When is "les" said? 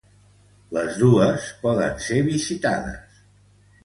0.77-0.95